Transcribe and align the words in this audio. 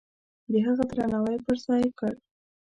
د 0.51 0.53
هغه 0.65 0.83
درناوی 0.89 1.37
پرځای 1.45 1.85
کړ. 1.99 2.13